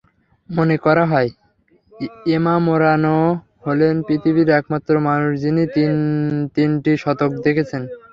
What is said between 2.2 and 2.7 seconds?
এমা